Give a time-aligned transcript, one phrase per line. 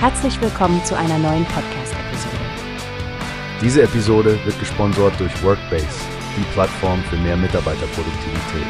[0.00, 2.36] Herzlich willkommen zu einer neuen Podcast-Episode.
[3.60, 5.88] Diese Episode wird gesponsert durch Workbase,
[6.36, 8.66] die Plattform für mehr Mitarbeiterproduktivität.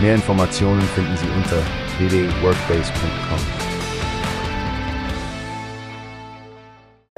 [0.00, 1.58] Mehr Informationen finden Sie unter
[1.98, 3.38] www.workbase.com.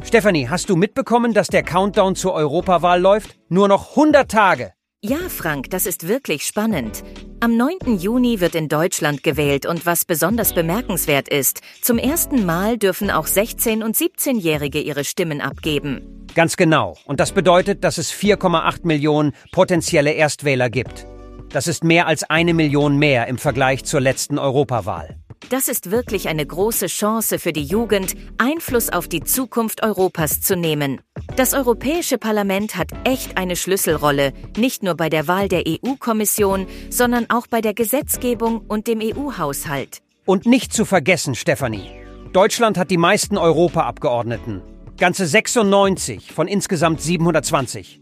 [0.03, 3.39] Stefanie, hast du mitbekommen, dass der Countdown zur Europawahl läuft?
[3.49, 4.73] Nur noch 100 Tage.
[5.01, 7.05] Ja, Frank, das ist wirklich spannend.
[7.45, 7.99] Am 9.
[7.99, 13.27] Juni wird in Deutschland gewählt und was besonders bemerkenswert ist, zum ersten Mal dürfen auch
[13.27, 16.27] 16- und 17-Jährige ihre Stimmen abgeben.
[16.35, 16.97] Ganz genau.
[17.05, 21.07] Und das bedeutet, dass es 4,8 Millionen potenzielle Erstwähler gibt.
[21.51, 25.19] Das ist mehr als eine Million mehr im Vergleich zur letzten Europawahl.
[25.55, 30.57] Das ist wirklich eine große Chance für die Jugend, Einfluss auf die Zukunft Europas zu
[30.57, 31.01] nehmen.
[31.37, 37.31] Das Europäische Parlament hat echt eine Schlüsselrolle, nicht nur bei der Wahl der EU-Kommission, sondern
[37.31, 40.03] auch bei der Gesetzgebung und dem EU-Haushalt.
[40.25, 41.89] Und nicht zu vergessen, Stefanie.
[42.33, 44.61] Deutschland hat die meisten Europaabgeordneten.
[44.99, 48.01] Ganze 96 von insgesamt 720.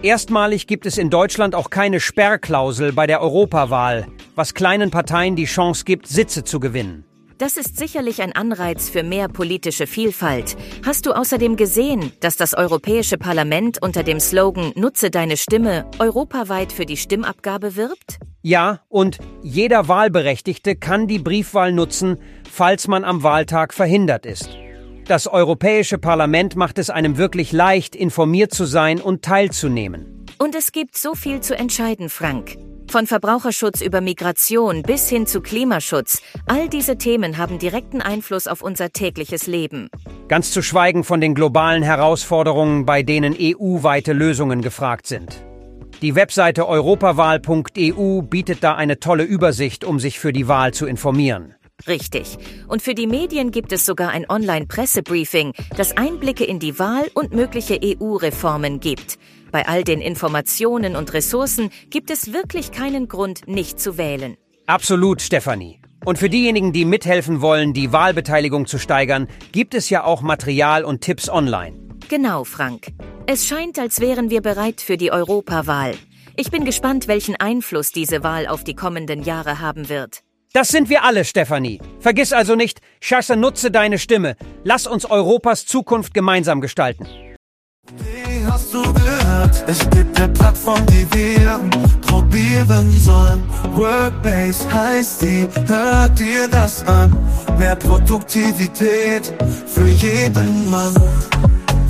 [0.00, 5.44] Erstmalig gibt es in Deutschland auch keine Sperrklausel bei der Europawahl, was kleinen Parteien die
[5.44, 7.04] Chance gibt, Sitze zu gewinnen.
[7.42, 10.56] Das ist sicherlich ein Anreiz für mehr politische Vielfalt.
[10.86, 16.72] Hast du außerdem gesehen, dass das Europäische Parlament unter dem Slogan Nutze deine Stimme europaweit
[16.72, 18.18] für die Stimmabgabe wirbt?
[18.42, 24.48] Ja, und jeder Wahlberechtigte kann die Briefwahl nutzen, falls man am Wahltag verhindert ist.
[25.06, 30.26] Das Europäische Parlament macht es einem wirklich leicht, informiert zu sein und teilzunehmen.
[30.38, 32.56] Und es gibt so viel zu entscheiden, Frank.
[32.88, 38.62] Von Verbraucherschutz über Migration bis hin zu Klimaschutz, all diese Themen haben direkten Einfluss auf
[38.62, 39.88] unser tägliches Leben.
[40.28, 45.42] Ganz zu schweigen von den globalen Herausforderungen, bei denen EU-weite Lösungen gefragt sind.
[46.02, 51.54] Die Webseite europawahl.eu bietet da eine tolle Übersicht, um sich für die Wahl zu informieren.
[51.86, 52.38] Richtig.
[52.68, 57.34] Und für die Medien gibt es sogar ein Online-Pressebriefing, das Einblicke in die Wahl und
[57.34, 59.18] mögliche EU-Reformen gibt.
[59.50, 64.36] Bei all den Informationen und Ressourcen gibt es wirklich keinen Grund, nicht zu wählen.
[64.66, 65.80] Absolut, Stefanie.
[66.04, 70.84] Und für diejenigen, die mithelfen wollen, die Wahlbeteiligung zu steigern, gibt es ja auch Material
[70.84, 71.78] und Tipps online.
[72.08, 72.88] Genau, Frank.
[73.26, 75.94] Es scheint, als wären wir bereit für die Europawahl.
[76.36, 80.22] Ich bin gespannt, welchen Einfluss diese Wahl auf die kommenden Jahre haben wird.
[80.54, 81.80] Das sind wir alle, Stefanie.
[81.98, 84.36] Vergiss also nicht, Schasse nutze deine Stimme.
[84.64, 87.06] Lass uns Europas Zukunft gemeinsam gestalten.
[87.96, 89.64] Wie hast du gehört?
[89.66, 91.58] Es gibt eine Plattform, die wir
[92.02, 93.42] probieren sollen.
[93.74, 97.16] Workbase heißt die, hört dir das an.
[97.58, 99.32] Mehr Produktivität
[99.66, 100.94] für jeden Mann.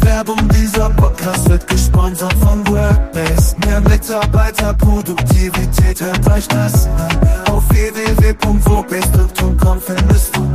[0.02, 3.56] Werbung, dieser Podcast wird gesponsert von Workbase.
[3.66, 7.18] Mehr Mitarbeiterproduktivität, hört euch das an.
[7.50, 10.51] Auf www.workbase.com findest du